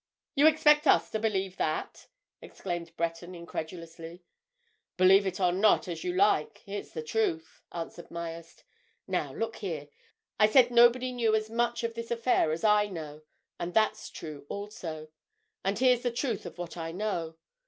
[0.33, 2.07] "You expect us to believe that?"
[2.41, 4.23] exclaimed Breton incredulously.
[4.97, 8.63] "Believe it or not, as you like—it's the truth," answered Myerst.
[9.05, 13.21] "Now, look here—I said nobody knew as much of this affair as I know,
[13.59, 15.09] and that's true also.
[15.63, 17.37] And here's the truth of what I know.